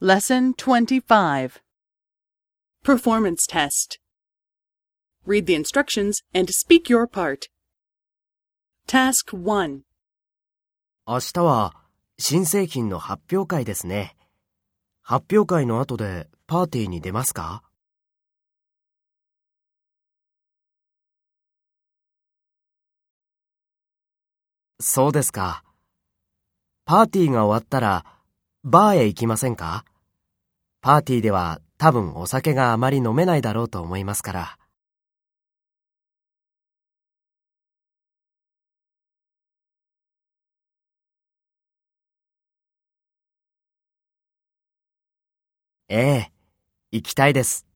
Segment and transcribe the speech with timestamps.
[0.00, 1.58] Lesson 25
[2.84, 3.98] Performance Test
[5.26, 7.48] Read the instructions and speak your part.
[8.86, 9.80] Task 1
[11.04, 11.74] 明日は
[12.16, 14.14] 新製品の発表会ですね。
[15.02, 17.64] 発表会の後でパーティーに出ますか
[24.78, 25.64] そうですか。
[26.84, 28.17] パーティーが終わったら
[28.64, 29.84] バーへ行きませんか？
[30.80, 34.58] パーティーでは多分お酒があまり飲めないだろうと思いますから。
[45.88, 46.32] ええ、
[46.90, 47.67] 行きたいです。